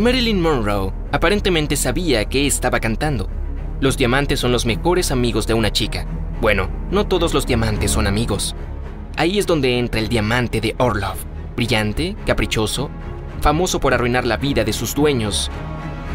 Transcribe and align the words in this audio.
Marilyn 0.00 0.40
Monroe 0.40 0.94
aparentemente 1.12 1.76
sabía 1.76 2.24
que 2.24 2.46
estaba 2.46 2.80
cantando. 2.80 3.28
Los 3.80 3.98
diamantes 3.98 4.40
son 4.40 4.50
los 4.50 4.64
mejores 4.64 5.10
amigos 5.10 5.46
de 5.46 5.52
una 5.52 5.70
chica. 5.70 6.06
Bueno, 6.40 6.70
no 6.90 7.06
todos 7.06 7.34
los 7.34 7.46
diamantes 7.46 7.90
son 7.90 8.06
amigos. 8.06 8.56
Ahí 9.18 9.38
es 9.38 9.46
donde 9.46 9.78
entra 9.78 10.00
el 10.00 10.08
diamante 10.08 10.62
de 10.62 10.74
Orlov, 10.78 11.16
brillante, 11.54 12.16
caprichoso, 12.24 12.88
famoso 13.42 13.78
por 13.78 13.92
arruinar 13.92 14.24
la 14.24 14.38
vida 14.38 14.64
de 14.64 14.72
sus 14.72 14.94
dueños. 14.94 15.50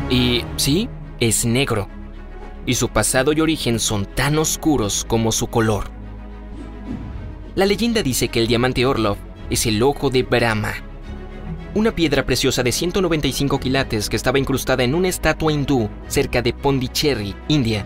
Y 0.09 0.41
sí, 0.55 0.89
es 1.19 1.45
negro. 1.45 1.87
Y 2.65 2.73
su 2.73 2.89
pasado 2.89 3.33
y 3.33 3.41
origen 3.41 3.77
son 3.77 4.07
tan 4.07 4.39
oscuros 4.39 5.05
como 5.07 5.31
su 5.31 5.45
color. 5.45 5.91
La 7.53 7.67
leyenda 7.67 8.01
dice 8.01 8.29
que 8.29 8.39
el 8.39 8.47
diamante 8.47 8.83
Orlov 8.83 9.17
es 9.51 9.67
el 9.67 9.83
ojo 9.83 10.09
de 10.09 10.23
Brahma, 10.23 10.73
una 11.75 11.93
piedra 11.93 12.25
preciosa 12.25 12.63
de 12.63 12.71
195 12.71 13.59
quilates 13.59 14.09
que 14.09 14.15
estaba 14.15 14.39
incrustada 14.39 14.85
en 14.85 14.95
una 14.95 15.09
estatua 15.09 15.51
hindú 15.51 15.89
cerca 16.07 16.41
de 16.41 16.53
Pondicherry, 16.53 17.35
India. 17.49 17.85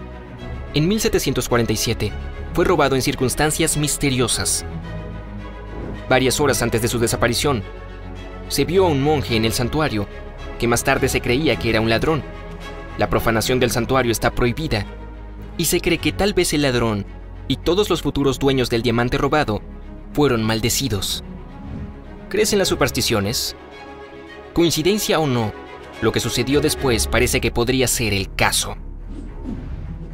En 0.75 0.87
1747 0.87 2.11
fue 2.53 2.65
robado 2.65 2.95
en 2.95 3.01
circunstancias 3.01 3.77
misteriosas. 3.77 4.63
Varias 6.07 6.39
horas 6.39 6.61
antes 6.61 6.83
de 6.83 6.87
su 6.87 6.99
desaparición, 6.99 7.63
se 8.47 8.63
vio 8.63 8.85
a 8.85 8.89
un 8.89 9.01
monje 9.01 9.35
en 9.35 9.45
el 9.45 9.53
santuario, 9.53 10.07
que 10.59 10.67
más 10.67 10.83
tarde 10.83 11.09
se 11.09 11.21
creía 11.21 11.55
que 11.55 11.71
era 11.71 11.81
un 11.81 11.89
ladrón. 11.89 12.21
La 12.99 13.09
profanación 13.09 13.59
del 13.59 13.71
santuario 13.71 14.11
está 14.11 14.29
prohibida, 14.29 14.85
y 15.57 15.65
se 15.65 15.81
cree 15.81 15.97
que 15.97 16.11
tal 16.11 16.35
vez 16.35 16.53
el 16.53 16.61
ladrón 16.61 17.07
y 17.47 17.55
todos 17.57 17.89
los 17.89 18.03
futuros 18.03 18.37
dueños 18.37 18.69
del 18.69 18.83
diamante 18.83 19.17
robado 19.17 19.63
fueron 20.13 20.43
maldecidos. 20.43 21.23
¿Crees 22.29 22.53
en 22.53 22.59
las 22.59 22.67
supersticiones? 22.67 23.55
Coincidencia 24.53 25.19
o 25.19 25.27
no, 25.27 25.53
lo 26.01 26.11
que 26.11 26.19
sucedió 26.19 26.59
después 26.61 27.07
parece 27.07 27.39
que 27.39 27.51
podría 27.51 27.87
ser 27.87 28.13
el 28.13 28.33
caso. 28.33 28.75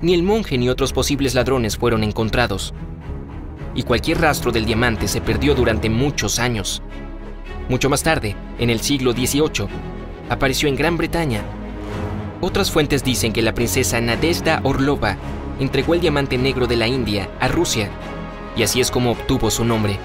Ni 0.01 0.13
el 0.13 0.23
monje 0.23 0.57
ni 0.57 0.67
otros 0.67 0.93
posibles 0.93 1.33
ladrones 1.35 1.77
fueron 1.77 2.03
encontrados, 2.03 2.73
y 3.73 3.83
cualquier 3.83 4.19
rastro 4.21 4.51
del 4.51 4.65
diamante 4.65 5.07
se 5.07 5.21
perdió 5.21 5.55
durante 5.55 5.89
muchos 5.89 6.39
años. 6.39 6.81
Mucho 7.69 7.89
más 7.89 8.03
tarde, 8.03 8.35
en 8.59 8.69
el 8.69 8.81
siglo 8.81 9.13
XVIII, 9.13 9.67
apareció 10.29 10.69
en 10.69 10.75
Gran 10.75 10.97
Bretaña. 10.97 11.43
Otras 12.41 12.71
fuentes 12.71 13.03
dicen 13.03 13.31
que 13.31 13.41
la 13.41 13.53
princesa 13.53 14.01
Nadezhda 14.01 14.59
Orlova 14.63 15.17
entregó 15.59 15.93
el 15.93 16.01
diamante 16.01 16.37
negro 16.37 16.67
de 16.67 16.75
la 16.75 16.87
India 16.87 17.29
a 17.39 17.47
Rusia, 17.47 17.89
y 18.57 18.63
así 18.63 18.81
es 18.81 18.91
como 18.91 19.11
obtuvo 19.11 19.49
su 19.49 19.63
nombre. 19.63 19.97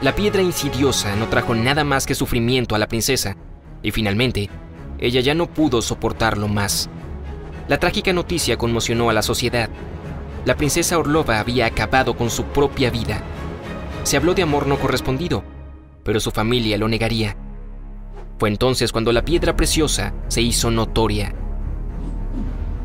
La 0.00 0.14
piedra 0.14 0.42
insidiosa 0.42 1.16
no 1.16 1.26
trajo 1.26 1.54
nada 1.54 1.82
más 1.82 2.06
que 2.06 2.14
sufrimiento 2.14 2.74
a 2.74 2.78
la 2.78 2.86
princesa, 2.86 3.36
y 3.82 3.90
finalmente, 3.90 4.50
ella 4.98 5.20
ya 5.20 5.34
no 5.34 5.46
pudo 5.46 5.82
soportarlo 5.82 6.48
más. 6.48 6.88
La 7.68 7.78
trágica 7.78 8.12
noticia 8.12 8.56
conmocionó 8.56 9.10
a 9.10 9.12
la 9.12 9.22
sociedad. 9.22 9.68
La 10.44 10.56
princesa 10.56 10.98
Orlova 10.98 11.38
había 11.38 11.66
acabado 11.66 12.16
con 12.16 12.30
su 12.30 12.44
propia 12.44 12.90
vida. 12.90 13.22
Se 14.02 14.16
habló 14.16 14.34
de 14.34 14.42
amor 14.42 14.66
no 14.66 14.78
correspondido, 14.78 15.44
pero 16.02 16.20
su 16.20 16.30
familia 16.30 16.78
lo 16.78 16.88
negaría. 16.88 17.36
Fue 18.38 18.48
entonces 18.48 18.92
cuando 18.92 19.12
la 19.12 19.24
piedra 19.24 19.56
preciosa 19.56 20.14
se 20.28 20.40
hizo 20.40 20.70
notoria. 20.70 21.34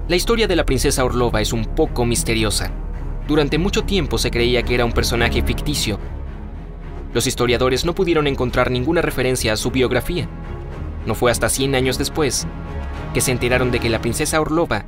La 0.10 0.18
historia 0.18 0.48
de 0.48 0.58
la 0.58 0.66
princesa 0.66 1.06
Orlova 1.06 1.40
es 1.40 1.54
un 1.54 1.64
poco 1.64 2.06
misteriosa. 2.06 2.72
Durante 3.28 3.58
mucho 3.58 3.84
tiempo 3.84 4.18
se 4.18 4.32
creía 4.32 4.64
que 4.64 4.76
era 4.76 4.84
un 4.84 4.92
personaje 4.92 5.42
ficticio. 5.44 5.98
Los 7.14 7.26
historiadores 7.26 7.86
no 7.86 7.96
pudieron 7.96 8.28
encontrar 8.28 8.70
ninguna 8.70 9.02
referencia 9.02 9.54
a 9.54 9.58
su 9.58 9.72
biografía. 9.72 10.28
No 11.06 11.16
fue 11.16 11.32
hasta 11.32 11.50
100 11.50 11.76
años 11.76 11.98
después 11.98 12.48
que 13.14 13.22
se 13.22 13.32
enteraron 13.32 13.72
de 13.72 13.80
que 13.80 13.90
la 13.90 14.02
princesa 14.02 14.42
Orlova 14.42 14.86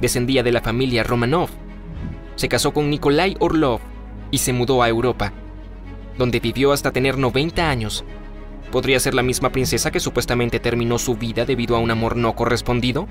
descendía 0.00 0.42
de 0.42 0.52
la 0.52 0.60
familia 0.60 1.04
Romanov. 1.04 1.50
Se 2.34 2.48
casó 2.48 2.72
con 2.72 2.90
Nikolai 2.90 3.36
Orlov 3.38 3.80
y 4.30 4.38
se 4.38 4.52
mudó 4.52 4.82
a 4.82 4.88
Europa, 4.88 5.32
donde 6.18 6.40
vivió 6.40 6.72
hasta 6.72 6.90
tener 6.90 7.18
90 7.18 7.70
años. 7.70 8.04
¿Podría 8.72 9.00
ser 9.00 9.14
la 9.14 9.22
misma 9.22 9.50
princesa 9.50 9.90
que 9.90 10.00
supuestamente 10.00 10.60
terminó 10.60 10.98
su 10.98 11.16
vida 11.16 11.44
debido 11.44 11.76
a 11.76 11.80
un 11.80 11.90
amor 11.90 12.16
no 12.16 12.34
correspondido? 12.34 13.08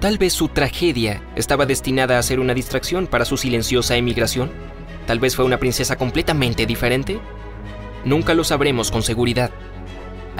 Tal 0.00 0.16
vez 0.16 0.32
su 0.32 0.48
tragedia 0.48 1.22
estaba 1.36 1.66
destinada 1.66 2.18
a 2.18 2.22
ser 2.22 2.40
una 2.40 2.54
distracción 2.54 3.06
para 3.06 3.26
su 3.26 3.36
silenciosa 3.36 3.96
emigración. 3.96 4.50
Tal 5.06 5.18
vez 5.18 5.36
fue 5.36 5.44
una 5.44 5.58
princesa 5.58 5.96
completamente 5.96 6.64
diferente. 6.64 7.20
Nunca 8.04 8.32
lo 8.32 8.44
sabremos 8.44 8.90
con 8.90 9.02
seguridad. 9.02 9.50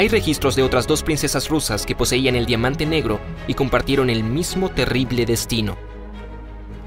Hay 0.00 0.08
registros 0.08 0.56
de 0.56 0.62
otras 0.62 0.86
dos 0.86 1.02
princesas 1.02 1.50
rusas 1.50 1.84
que 1.84 1.94
poseían 1.94 2.34
el 2.34 2.46
diamante 2.46 2.86
negro 2.86 3.20
y 3.46 3.52
compartieron 3.52 4.08
el 4.08 4.24
mismo 4.24 4.70
terrible 4.70 5.26
destino. 5.26 5.76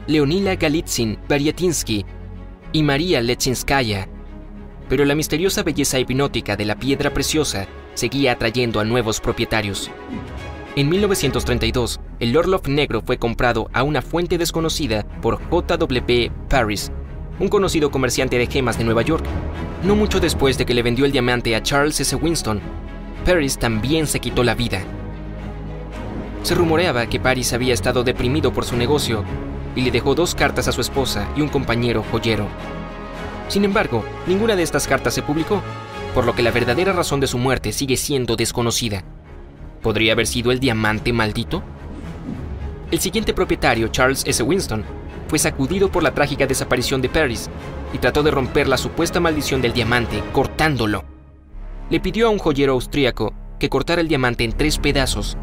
Leonila 0.08 0.56
Galitzin 0.56 1.20
Variatinsky 1.30 2.08
y 2.72 2.82
María 2.82 3.22
Lechinskaya. 3.22 4.10
Pero 4.90 5.06
la 5.06 5.14
misteriosa 5.14 5.62
belleza 5.62 6.00
hipnótica 6.00 6.56
de 6.56 6.66
la 6.66 6.74
piedra 6.76 7.14
preciosa 7.14 7.68
seguía 7.94 8.32
atrayendo 8.32 8.80
a 8.80 8.84
nuevos 8.84 9.20
propietarios. 9.20 9.92
En 10.76 10.90
1932, 10.90 12.00
el 12.20 12.36
Orlov 12.36 12.68
negro 12.68 13.04
fue 13.06 13.20
comprado 13.20 13.70
a 13.74 13.84
una 13.84 14.02
fuente 14.02 14.40
desconocida 14.40 15.06
por 15.22 15.40
J.W. 15.52 16.32
Paris, 16.50 16.92
un 17.40 17.48
conocido 17.48 17.92
comerciante 17.92 18.40
de 18.40 18.48
gemas 18.48 18.80
de 18.80 18.86
Nueva 18.86 19.04
York, 19.04 19.24
no 19.84 19.96
mucho 19.96 20.20
después 20.20 20.58
de 20.58 20.66
que 20.66 20.74
le 20.74 20.82
vendió 20.82 21.06
el 21.06 21.12
diamante 21.12 21.56
a 21.56 21.62
Charles 21.62 22.00
S. 22.00 22.16
Winston, 22.16 22.60
Paris 23.24 23.58
también 23.58 24.06
se 24.06 24.20
quitó 24.20 24.44
la 24.44 24.54
vida. 24.54 24.82
Se 26.44 26.56
rumoreaba 26.56 27.08
que 27.08 27.22
Paris 27.22 27.54
había 27.54 27.74
estado 27.74 28.04
deprimido 28.04 28.52
por 28.52 28.66
su 28.66 28.76
negocio 28.76 29.24
y 29.78 29.82
le 29.82 29.92
dejó 29.92 30.14
dos 30.14 30.36
cartas 30.36 30.68
a 30.68 30.74
su 30.74 30.82
esposa 30.82 31.30
y 31.36 31.42
un 31.42 31.48
compañero 31.48 32.04
joyero. 32.12 32.48
Sin 33.48 33.64
embargo, 33.64 34.04
ninguna 34.28 34.58
de 34.58 34.64
estas 34.64 34.88
cartas 34.88 35.14
se 35.14 35.22
publicó, 35.22 35.62
por 36.14 36.26
lo 36.26 36.36
que 36.36 36.44
la 36.44 36.52
verdadera 36.52 36.92
razón 36.92 37.22
de 37.22 37.28
su 37.28 37.38
muerte 37.38 37.72
sigue 37.72 37.96
siendo 37.96 38.36
desconocida. 38.36 39.04
¿Podría 39.82 40.14
haber 40.14 40.28
sido 40.28 40.52
el 40.52 40.60
diamante 40.60 41.14
maldito? 41.14 41.64
El 42.92 43.00
siguiente 43.00 43.34
propietario, 43.34 43.88
Charles 43.88 44.24
S. 44.28 44.44
Winston, 44.44 44.84
fue 45.30 45.40
sacudido 45.40 45.90
por 45.90 46.04
la 46.04 46.14
trágica 46.14 46.46
desaparición 46.46 47.02
de 47.02 47.10
Paris 47.10 47.50
y 47.94 48.00
trató 48.00 48.22
de 48.22 48.32
romper 48.32 48.68
la 48.68 48.78
supuesta 48.78 49.22
maldición 49.22 49.62
del 49.62 49.74
diamante 49.74 50.22
cortándolo 50.34 51.13
le 51.90 52.00
pidió 52.00 52.28
a 52.28 52.30
un 52.30 52.40
joyero 52.40 52.74
austríaco 52.74 53.34
que 53.60 53.70
cortara 53.70 54.02
el 54.02 54.08
diamante 54.08 54.44
en 54.44 54.54
tres 54.54 54.78
pedazos. 54.78 55.38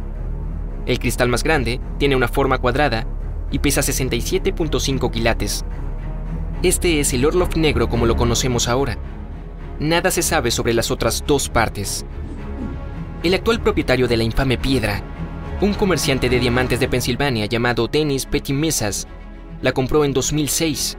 El 0.87 0.99
cristal 0.99 1.29
más 1.29 1.43
grande 1.43 1.81
tiene 1.99 2.17
una 2.17 2.29
forma 2.29 2.59
cuadrada 2.59 3.07
y 3.51 3.59
pesa 3.59 3.81
67.5 3.81 5.11
quilates. 5.11 5.65
Este 6.63 7.01
es 7.01 7.13
el 7.13 7.25
Orlov 7.25 7.57
negro 7.57 7.89
como 7.89 8.07
lo 8.07 8.17
conocemos 8.17 8.69
ahora. 8.69 8.99
Nada 9.79 10.11
se 10.11 10.23
sabe 10.23 10.51
sobre 10.51 10.75
las 10.75 10.91
otras 10.91 11.25
dos 11.27 11.49
partes. 11.49 12.05
El 13.23 13.35
actual 13.35 13.61
propietario 13.63 14.09
de 14.09 14.17
la 14.17 14.25
infame 14.25 14.59
piedra, 14.59 15.03
un 15.61 15.75
comerciante 15.75 16.29
de 16.29 16.41
diamantes 16.41 16.81
de 16.81 16.89
Pensilvania 16.89 17.47
llamado 17.47 17.87
Dennis 17.87 18.27
Pettimesas, 18.27 19.07
la 19.63 19.73
compró 19.73 20.05
en 20.05 20.13
2006. 20.13 20.97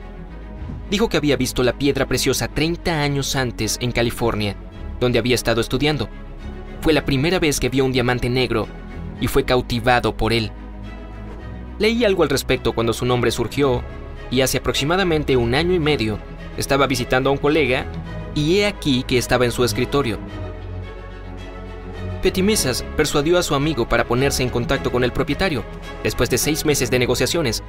Dijo 0.89 1.09
que 1.09 1.17
había 1.17 1.35
visto 1.35 1.63
la 1.63 1.73
piedra 1.73 2.05
preciosa 2.05 2.47
30 2.47 3.01
años 3.01 3.35
antes 3.35 3.77
en 3.81 3.91
California 3.91 4.55
donde 5.01 5.19
había 5.19 5.35
estado 5.35 5.59
estudiando. 5.59 6.07
Fue 6.79 6.93
la 6.93 7.03
primera 7.03 7.39
vez 7.39 7.59
que 7.59 7.67
vio 7.67 7.83
un 7.83 7.91
diamante 7.91 8.29
negro 8.29 8.67
y 9.19 9.27
fue 9.27 9.43
cautivado 9.43 10.15
por 10.15 10.31
él. 10.31 10.51
Leí 11.79 12.05
algo 12.05 12.23
al 12.23 12.29
respecto 12.29 12.71
cuando 12.71 12.93
su 12.93 13.05
nombre 13.05 13.31
surgió 13.31 13.83
y 14.29 14.41
hace 14.41 14.59
aproximadamente 14.59 15.35
un 15.35 15.55
año 15.55 15.73
y 15.73 15.79
medio 15.79 16.19
estaba 16.55 16.87
visitando 16.87 17.29
a 17.29 17.33
un 17.33 17.39
colega 17.39 17.85
y 18.35 18.59
he 18.59 18.67
aquí 18.67 19.03
que 19.03 19.17
estaba 19.17 19.43
en 19.43 19.51
su 19.51 19.65
escritorio. 19.65 20.19
Petimesas 22.21 22.85
persuadió 22.95 23.39
a 23.39 23.43
su 23.43 23.55
amigo 23.55 23.89
para 23.89 24.05
ponerse 24.05 24.43
en 24.43 24.49
contacto 24.49 24.91
con 24.91 25.03
el 25.03 25.11
propietario. 25.11 25.63
Después 26.03 26.29
de 26.29 26.37
seis 26.37 26.65
meses 26.65 26.91
de 26.91 26.99
negociaciones, 26.99 27.63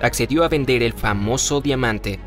accedió 0.00 0.44
a 0.44 0.48
vender 0.48 0.82
el 0.82 0.94
famoso 0.94 1.60
diamante. 1.60 2.18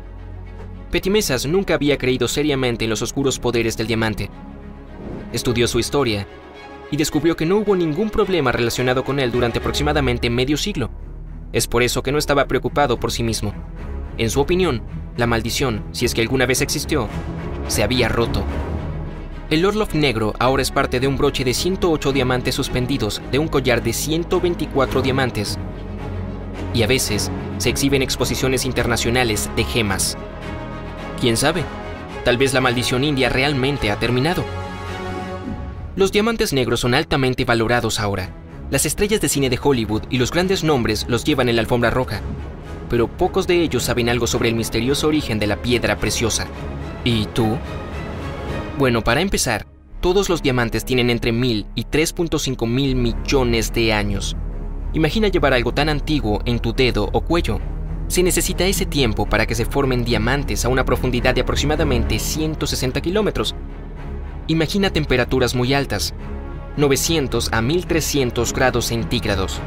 Petimesas 0.92 1.46
nunca 1.46 1.74
había 1.74 1.98
creído 1.98 2.28
seriamente 2.28 2.84
en 2.84 2.90
los 2.90 3.02
oscuros 3.02 3.40
poderes 3.40 3.76
del 3.76 3.88
diamante, 3.88 4.30
Estudió 5.32 5.66
su 5.66 5.78
historia 5.78 6.26
y 6.90 6.98
descubrió 6.98 7.34
que 7.36 7.46
no 7.46 7.56
hubo 7.56 7.74
ningún 7.74 8.10
problema 8.10 8.52
relacionado 8.52 9.02
con 9.02 9.18
él 9.18 9.32
durante 9.32 9.60
aproximadamente 9.60 10.28
medio 10.28 10.58
siglo. 10.58 10.90
Es 11.54 11.66
por 11.66 11.82
eso 11.82 12.02
que 12.02 12.12
no 12.12 12.18
estaba 12.18 12.44
preocupado 12.44 13.00
por 13.00 13.10
sí 13.10 13.22
mismo. 13.22 13.54
En 14.18 14.28
su 14.28 14.40
opinión, 14.40 14.82
la 15.16 15.26
maldición, 15.26 15.82
si 15.92 16.04
es 16.04 16.12
que 16.12 16.20
alguna 16.20 16.44
vez 16.44 16.60
existió, 16.60 17.08
se 17.66 17.82
había 17.82 18.10
roto. 18.10 18.44
El 19.48 19.64
Orlov 19.64 19.94
negro 19.94 20.34
ahora 20.38 20.62
es 20.62 20.70
parte 20.70 21.00
de 21.00 21.08
un 21.08 21.16
broche 21.16 21.44
de 21.44 21.54
108 21.54 22.12
diamantes 22.12 22.54
suspendidos 22.54 23.22
de 23.30 23.38
un 23.38 23.48
collar 23.48 23.82
de 23.82 23.94
124 23.94 25.00
diamantes. 25.00 25.58
Y 26.74 26.82
a 26.82 26.86
veces 26.86 27.30
se 27.56 27.70
exhiben 27.70 28.02
exposiciones 28.02 28.66
internacionales 28.66 29.48
de 29.56 29.64
gemas. 29.64 30.18
¿Quién 31.22 31.36
sabe? 31.36 31.62
Tal 32.24 32.36
vez 32.36 32.52
la 32.52 32.60
maldición 32.60 33.04
india 33.04 33.28
realmente 33.28 33.92
ha 33.92 33.96
terminado. 33.96 34.42
Los 35.94 36.10
diamantes 36.10 36.52
negros 36.52 36.80
son 36.80 36.94
altamente 36.94 37.44
valorados 37.44 38.00
ahora. 38.00 38.30
Las 38.72 38.86
estrellas 38.86 39.20
de 39.20 39.28
cine 39.28 39.48
de 39.48 39.56
Hollywood 39.62 40.02
y 40.10 40.18
los 40.18 40.32
grandes 40.32 40.64
nombres 40.64 41.06
los 41.08 41.22
llevan 41.22 41.48
en 41.48 41.54
la 41.54 41.62
alfombra 41.62 41.90
roja, 41.90 42.22
pero 42.90 43.06
pocos 43.06 43.46
de 43.46 43.62
ellos 43.62 43.84
saben 43.84 44.08
algo 44.08 44.26
sobre 44.26 44.48
el 44.48 44.56
misterioso 44.56 45.06
origen 45.06 45.38
de 45.38 45.46
la 45.46 45.62
piedra 45.62 45.96
preciosa. 45.96 46.48
¿Y 47.04 47.26
tú? 47.26 47.56
Bueno, 48.76 49.04
para 49.04 49.20
empezar, 49.20 49.64
todos 50.00 50.28
los 50.28 50.42
diamantes 50.42 50.84
tienen 50.84 51.08
entre 51.08 51.30
1000 51.30 51.66
y 51.76 51.84
3.5 51.84 52.66
mil 52.66 52.96
millones 52.96 53.72
de 53.72 53.92
años. 53.92 54.36
Imagina 54.92 55.28
llevar 55.28 55.52
algo 55.52 55.72
tan 55.72 55.88
antiguo 55.88 56.42
en 56.46 56.58
tu 56.58 56.72
dedo 56.72 57.10
o 57.12 57.20
cuello. 57.20 57.60
Se 58.12 58.22
necesita 58.22 58.66
ese 58.66 58.84
tiempo 58.84 59.24
para 59.24 59.46
que 59.46 59.54
se 59.54 59.64
formen 59.64 60.04
diamantes 60.04 60.66
a 60.66 60.68
una 60.68 60.84
profundidad 60.84 61.34
de 61.34 61.40
aproximadamente 61.40 62.18
160 62.18 63.00
kilómetros. 63.00 63.54
Imagina 64.48 64.90
temperaturas 64.90 65.54
muy 65.54 65.72
altas, 65.72 66.12
900 66.76 67.50
a 67.54 67.62
1300 67.62 68.52
grados 68.52 68.84
centígrados, 68.84 69.62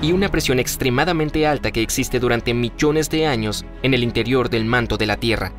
y 0.00 0.12
una 0.12 0.30
presión 0.30 0.58
extremadamente 0.58 1.46
alta 1.46 1.70
que 1.70 1.82
existe 1.82 2.18
durante 2.18 2.54
millones 2.54 3.10
de 3.10 3.26
años 3.26 3.66
en 3.82 3.92
el 3.92 4.04
interior 4.04 4.48
del 4.48 4.64
manto 4.64 4.96
de 4.96 5.04
la 5.04 5.18
Tierra. 5.18 5.52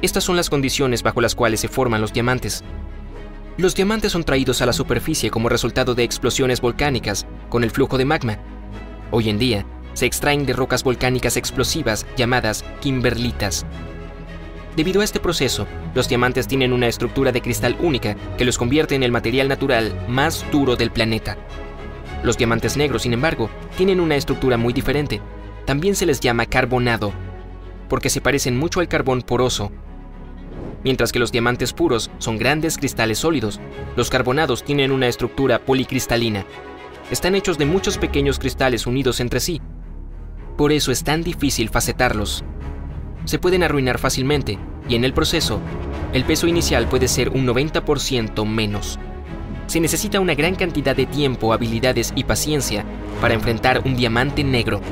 Estas 0.00 0.24
son 0.24 0.36
las 0.36 0.48
condiciones 0.48 1.02
bajo 1.02 1.20
las 1.20 1.34
cuales 1.34 1.60
se 1.60 1.68
forman 1.68 2.00
los 2.00 2.14
diamantes. 2.14 2.64
Los 3.58 3.74
diamantes 3.74 4.12
son 4.12 4.24
traídos 4.24 4.62
a 4.62 4.66
la 4.66 4.72
superficie 4.72 5.30
como 5.30 5.50
resultado 5.50 5.94
de 5.94 6.02
explosiones 6.02 6.62
volcánicas 6.62 7.26
con 7.50 7.62
el 7.62 7.70
flujo 7.70 7.98
de 7.98 8.06
magma. 8.06 8.38
Hoy 9.10 9.28
en 9.28 9.38
día, 9.38 9.66
se 9.94 10.06
extraen 10.06 10.46
de 10.46 10.52
rocas 10.52 10.82
volcánicas 10.84 11.36
explosivas 11.36 12.06
llamadas 12.16 12.64
kimberlitas. 12.80 13.66
Debido 14.76 15.00
a 15.00 15.04
este 15.04 15.20
proceso, 15.20 15.66
los 15.94 16.08
diamantes 16.08 16.46
tienen 16.46 16.72
una 16.72 16.86
estructura 16.86 17.32
de 17.32 17.42
cristal 17.42 17.76
única 17.80 18.14
que 18.38 18.44
los 18.44 18.56
convierte 18.56 18.94
en 18.94 19.02
el 19.02 19.12
material 19.12 19.48
natural 19.48 19.92
más 20.08 20.44
duro 20.52 20.76
del 20.76 20.90
planeta. 20.90 21.36
Los 22.22 22.38
diamantes 22.38 22.76
negros, 22.76 23.02
sin 23.02 23.12
embargo, 23.12 23.50
tienen 23.76 24.00
una 24.00 24.16
estructura 24.16 24.56
muy 24.56 24.72
diferente. 24.72 25.20
También 25.64 25.96
se 25.96 26.06
les 26.06 26.20
llama 26.20 26.46
carbonado, 26.46 27.12
porque 27.88 28.10
se 28.10 28.20
parecen 28.20 28.56
mucho 28.56 28.80
al 28.80 28.88
carbón 28.88 29.22
poroso 29.22 29.72
Mientras 30.82 31.12
que 31.12 31.18
los 31.18 31.30
diamantes 31.30 31.72
puros 31.72 32.10
son 32.18 32.38
grandes 32.38 32.78
cristales 32.78 33.18
sólidos, 33.18 33.60
los 33.96 34.08
carbonados 34.08 34.64
tienen 34.64 34.92
una 34.92 35.08
estructura 35.08 35.58
policristalina. 35.58 36.46
Están 37.10 37.34
hechos 37.34 37.58
de 37.58 37.66
muchos 37.66 37.98
pequeños 37.98 38.38
cristales 38.38 38.86
unidos 38.86 39.20
entre 39.20 39.40
sí. 39.40 39.60
Por 40.60 40.72
eso 40.72 40.92
es 40.92 41.04
tan 41.04 41.22
difícil 41.22 41.70
facetarlos. 41.70 42.44
Se 43.24 43.38
pueden 43.38 43.62
arruinar 43.62 43.96
fácilmente 43.96 44.58
y 44.90 44.94
en 44.94 45.06
el 45.06 45.14
proceso, 45.14 45.58
el 46.12 46.22
peso 46.24 46.46
inicial 46.46 46.86
puede 46.86 47.08
ser 47.08 47.30
un 47.30 47.46
90% 47.46 48.44
menos. 48.44 48.98
Se 49.68 49.80
necesita 49.80 50.20
una 50.20 50.34
gran 50.34 50.56
cantidad 50.56 50.94
de 50.94 51.06
tiempo, 51.06 51.54
habilidades 51.54 52.12
y 52.14 52.24
paciencia 52.24 52.84
para 53.22 53.32
enfrentar 53.32 53.80
un 53.86 53.96
diamante 53.96 54.44
negro. 54.44 54.82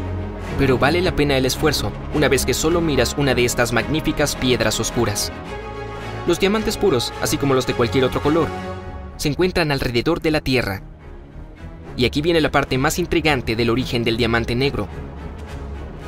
Pero 0.59 0.79
vale 0.79 1.03
la 1.03 1.15
pena 1.15 1.37
el 1.37 1.44
esfuerzo 1.44 1.93
una 2.15 2.29
vez 2.29 2.47
que 2.47 2.55
solo 2.55 2.81
miras 2.81 3.15
una 3.19 3.35
de 3.35 3.44
estas 3.44 3.75
magníficas 3.75 4.37
piedras 4.37 4.81
oscuras. 4.81 5.31
Los 6.26 6.41
diamantes 6.41 6.79
puros, 6.79 7.12
así 7.20 7.37
como 7.37 7.53
los 7.53 7.67
de 7.67 7.75
cualquier 7.75 8.05
otro 8.05 8.23
color, 8.23 8.49
se 9.19 9.29
encuentran 9.29 9.70
alrededor 9.70 10.23
de 10.23 10.31
la 10.31 10.41
Tierra. 10.41 10.81
Y 11.94 12.06
aquí 12.06 12.23
viene 12.23 12.41
la 12.41 12.50
parte 12.50 12.79
más 12.79 12.99
intrigante 12.99 13.55
del 13.55 13.69
origen 13.69 14.03
del 14.03 14.17
diamante 14.17 14.55
negro. 14.55 14.88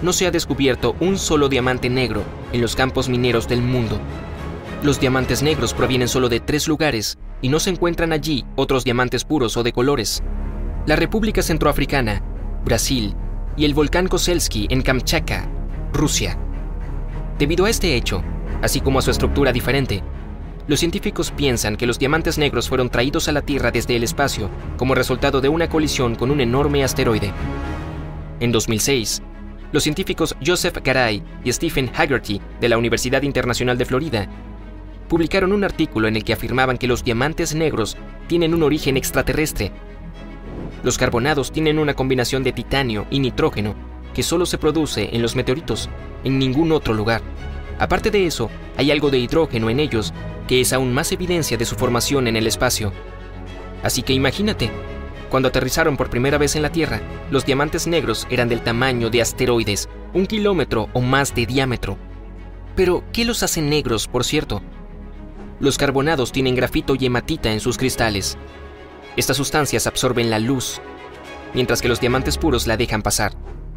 No 0.03 0.13
se 0.13 0.27
ha 0.27 0.31
descubierto 0.31 0.97
un 1.01 1.19
solo 1.19 1.49
diamante 1.49 1.91
negro 1.91 2.25
en 2.53 2.61
los 2.61 2.75
campos 2.75 3.09
mineros 3.09 3.49
del 3.49 3.61
mundo. 3.61 4.01
Los 4.83 4.99
diamantes 4.99 5.43
negros 5.43 5.75
provienen 5.75 6.09
solo 6.09 6.31
de 6.31 6.41
tres 6.41 6.67
lugares 6.67 7.19
y 7.43 7.51
no 7.51 7.61
se 7.61 7.71
encuentran 7.71 8.13
allí 8.13 8.47
otros 8.57 8.83
diamantes 8.83 9.25
puros 9.25 9.57
o 9.59 9.63
de 9.63 9.73
colores. 9.73 10.23
La 10.87 10.97
República 10.97 11.43
Centroafricana, 11.43 12.23
Brasil 12.65 13.15
y 13.57 13.67
el 13.67 13.75
volcán 13.75 14.09
Koselski 14.09 14.67
en 14.71 14.81
Kamchatka, 14.81 15.47
Rusia. 15.93 16.39
Debido 17.39 17.67
a 17.67 17.71
este 17.71 17.95
hecho, 17.95 18.23
así 18.63 18.81
como 18.81 18.99
a 18.99 19.03
su 19.03 19.11
estructura 19.11 19.53
diferente. 19.53 20.03
Los 20.67 20.81
científicos 20.81 21.31
piensan 21.31 21.77
que 21.77 21.87
los 21.87 21.99
diamantes 21.99 22.39
negros 22.39 22.69
fueron 22.69 22.89
traídos 22.89 23.29
a 23.29 23.33
la 23.33 23.43
Tierra 23.43 23.71
desde 23.71 23.97
el 23.97 24.05
espacio 24.05 24.49
como 24.79 24.95
resultado 24.95 25.43
de 25.43 25.49
una 25.49 25.69
colisión 25.69 26.15
con 26.15 26.31
un 26.31 26.41
enorme 26.41 26.85
asteroide. 26.85 27.33
En 28.41 28.53
2006, 28.53 29.23
los 29.73 29.83
científicos 29.83 30.37
Joseph 30.45 30.79
Garay 30.83 31.23
y 31.45 31.53
Stephen 31.53 31.91
Haggerty 31.95 32.41
de 32.61 32.69
la 32.69 32.79
Universidad 32.79 33.23
Internacional 33.23 33.79
de 33.79 33.85
Florida 33.85 34.29
publicaron 35.09 35.53
un 35.53 35.65
artículo 35.65 36.07
en 36.07 36.17
el 36.17 36.25
que 36.25 36.33
afirmaban 36.33 36.79
que 36.79 36.87
los 36.87 37.03
diamantes 37.03 37.55
negros 37.55 37.97
tienen 38.29 38.55
un 38.55 38.63
origen 38.63 38.97
extraterrestre. 38.97 39.73
Los 40.85 40.99
carbonados 40.99 41.51
tienen 41.51 41.81
una 41.81 41.95
combinación 41.95 42.45
de 42.45 42.53
titanio 42.53 43.07
y 43.11 43.19
nitrógeno 43.19 43.75
que 44.15 44.23
solo 44.23 44.47
se 44.47 44.57
produce 44.57 45.11
en 45.13 45.21
los 45.21 45.35
meteoritos, 45.35 45.91
en 46.23 46.39
ningún 46.39 46.71
otro 46.71 46.95
lugar. 46.95 47.23
Aparte 47.81 48.11
de 48.11 48.27
eso, 48.27 48.51
hay 48.77 48.91
algo 48.91 49.11
de 49.11 49.19
hidrógeno 49.19 49.69
en 49.69 49.81
ellos, 49.81 50.15
que 50.47 50.61
es 50.61 50.73
aún 50.73 50.93
más 50.93 51.11
evidencia 51.13 51.57
de 51.57 51.65
su 51.65 51.75
formación 51.75 52.29
en 52.29 52.37
el 52.37 52.47
espacio. 52.47 52.93
Así 53.83 54.03
que 54.03 54.13
imagínate, 54.13 54.71
cuando 55.31 55.49
aterrizaron 55.49 55.97
por 55.97 56.11
primera 56.11 56.37
vez 56.37 56.57
en 56.57 56.63
la 56.63 56.73
Tierra, 56.73 57.01
los 57.31 57.47
diamantes 57.47 57.87
negros 57.87 58.27
eran 58.31 58.49
del 58.49 58.61
tamaño 58.61 59.09
de 59.09 59.23
asteroides, 59.23 59.89
un 60.13 60.27
kilómetro 60.27 60.89
o 60.93 61.01
más 61.01 61.35
de 61.35 61.47
diámetro. 61.47 61.97
Pero, 62.77 63.05
¿qué 63.13 63.25
los 63.25 63.43
hace 63.43 63.63
negros, 63.63 64.09
por 64.09 64.25
cierto? 64.25 64.61
Los 65.61 65.79
carbonados 65.79 66.33
tienen 66.33 66.55
grafito 66.55 66.97
y 66.99 67.07
hematita 67.07 67.53
en 67.53 67.61
sus 67.61 67.79
cristales. 67.79 68.37
Estas 69.17 69.37
sustancias 69.37 69.87
absorben 69.87 70.31
la 70.31 70.39
luz, 70.39 70.81
mientras 71.55 71.81
que 71.81 71.89
los 71.89 72.01
diamantes 72.01 72.37
puros 72.37 72.67
la 72.67 72.77
dejan 72.77 73.03
pasar. 73.03 73.33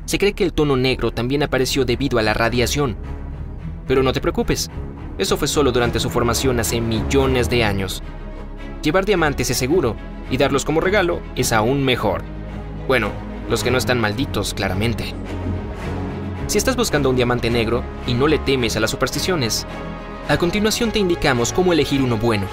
Se 0.05 0.17
cree 0.17 0.33
que 0.33 0.43
el 0.43 0.53
tono 0.53 0.75
negro 0.75 1.11
también 1.11 1.43
apareció 1.43 1.85
debido 1.85 2.19
a 2.19 2.23
la 2.23 2.33
radiación, 2.33 2.97
pero 3.87 4.03
no 4.03 4.13
te 4.13 4.21
preocupes, 4.21 4.69
eso 5.17 5.37
fue 5.37 5.47
solo 5.47 5.71
durante 5.71 5.99
su 5.99 6.09
formación 6.09 6.59
hace 6.59 6.81
millones 6.81 7.49
de 7.49 7.63
años. 7.63 8.01
Llevar 8.83 9.05
diamantes 9.05 9.49
es 9.49 9.57
seguro 9.57 9.95
y 10.29 10.35
darlos 10.35 10.65
como 10.65 10.81
regalo 10.81 11.21
es 11.37 11.53
aún 11.53 11.85
mejor. 11.85 12.21
Bueno, 12.85 13.11
los 13.49 13.63
que 13.63 13.71
no 13.71 13.77
están 13.77 13.99
malditos, 13.99 14.53
claramente. 14.53 15.13
Si 16.47 16.57
estás 16.57 16.75
buscando 16.75 17.09
un 17.09 17.15
diamante 17.15 17.49
negro 17.49 17.81
y 18.05 18.13
no 18.13 18.27
le 18.27 18.39
temes 18.39 18.75
a 18.75 18.81
las 18.81 18.91
supersticiones, 18.91 19.65
a 20.27 20.35
continuación 20.35 20.91
te 20.91 20.99
indicamos 20.99 21.53
cómo 21.53 21.71
elegir 21.71 22.01
uno 22.01 22.17
bueno. 22.17 22.45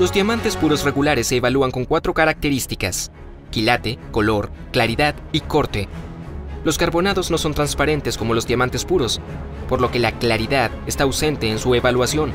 Los 0.00 0.12
diamantes 0.12 0.56
puros 0.56 0.82
regulares 0.82 1.28
se 1.28 1.36
evalúan 1.36 1.70
con 1.70 1.84
cuatro 1.84 2.12
características, 2.12 3.12
quilate, 3.52 4.00
color, 4.10 4.50
claridad 4.72 5.14
y 5.30 5.42
corte. 5.42 5.88
Los 6.64 6.76
carbonados 6.76 7.30
no 7.30 7.38
son 7.38 7.54
transparentes 7.54 8.18
como 8.18 8.34
los 8.34 8.48
diamantes 8.48 8.84
puros, 8.84 9.20
por 9.68 9.80
lo 9.80 9.92
que 9.92 10.00
la 10.00 10.10
claridad 10.10 10.72
está 10.88 11.04
ausente 11.04 11.48
en 11.48 11.60
su 11.60 11.72
evaluación. 11.76 12.32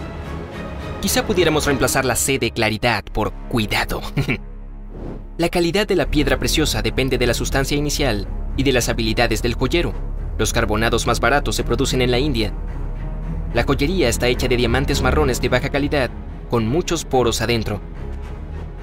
Quizá 1.08 1.26
pudiéramos 1.26 1.66
reemplazar 1.66 2.04
la 2.04 2.18
C 2.18 2.38
de 2.38 2.52
claridad 2.52 3.02
por 3.14 3.32
cuidado. 3.48 4.02
la 5.38 5.48
calidad 5.48 5.88
de 5.88 5.96
la 5.96 6.12
piedra 6.12 6.38
preciosa 6.38 6.82
depende 6.82 7.18
de 7.18 7.26
la 7.26 7.34
sustancia 7.34 7.78
inicial 7.78 8.28
y 8.58 8.64
de 8.64 8.74
las 8.74 8.90
habilidades 8.90 9.42
del 9.42 9.54
joyero. 9.54 9.94
Los 10.38 10.52
carbonados 10.52 11.08
más 11.08 11.22
baratos 11.22 11.56
se 11.56 11.64
producen 11.64 12.02
en 12.02 12.12
la 12.12 12.20
India. 12.20 12.52
La 13.54 13.64
joyería 13.64 14.10
está 14.10 14.28
hecha 14.28 14.50
de 14.50 14.58
diamantes 14.58 15.02
marrones 15.02 15.40
de 15.40 15.48
baja 15.48 15.70
calidad, 15.70 16.10
con 16.50 16.68
muchos 16.68 17.06
poros 17.06 17.40
adentro. 17.40 17.80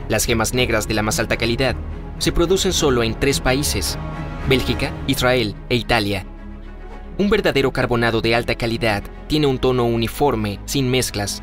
Las 0.08 0.24
gemas 0.24 0.54
negras 0.54 0.88
de 0.88 0.94
la 0.94 1.02
más 1.02 1.18
alta 1.18 1.36
calidad 1.36 1.76
se 2.16 2.32
producen 2.32 2.72
solo 2.72 3.02
en 3.02 3.20
tres 3.20 3.40
países, 3.40 3.98
Bélgica, 4.48 4.94
Israel 5.08 5.54
e 5.68 5.76
Italia. 5.76 6.24
Un 7.18 7.28
verdadero 7.28 7.70
carbonado 7.70 8.22
de 8.22 8.34
alta 8.34 8.54
calidad 8.54 9.02
tiene 9.26 9.46
un 9.46 9.58
tono 9.58 9.84
uniforme, 9.84 10.58
sin 10.64 10.90
mezclas. 10.90 11.42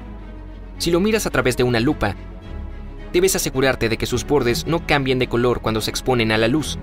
Si 0.81 0.89
lo 0.89 0.99
miras 0.99 1.27
a 1.27 1.29
través 1.29 1.57
de 1.57 1.63
una 1.63 1.79
lupa, 1.79 2.15
debes 3.13 3.35
asegurarte 3.35 3.87
de 3.87 3.97
que 3.97 4.07
sus 4.07 4.25
bordes 4.25 4.65
no 4.65 4.87
cambien 4.87 5.19
de 5.19 5.29
color 5.29 5.61
cuando 5.61 5.79
se 5.79 5.91
exponen 5.91 6.31
a 6.31 6.39
la 6.39 6.47
luz. 6.47 6.79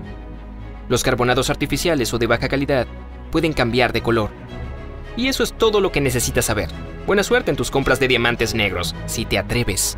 Los 0.87 1.03
carbonados 1.03 1.49
artificiales 1.49 2.13
o 2.13 2.17
de 2.17 2.25
baja 2.25 2.47
calidad 2.47 2.87
pueden 3.29 3.51
cambiar 3.51 3.91
de 3.91 4.01
color. 4.01 4.29
Y 5.17 5.27
eso 5.27 5.43
es 5.43 5.51
todo 5.51 5.81
lo 5.81 5.91
que 5.91 5.99
necesitas 5.99 6.45
saber. 6.45 6.69
Buena 7.05 7.23
suerte 7.23 7.51
en 7.51 7.57
tus 7.57 7.71
compras 7.71 7.99
de 7.99 8.07
diamantes 8.07 8.55
negros, 8.55 8.95
si 9.05 9.25
te 9.25 9.37
atreves. 9.37 9.97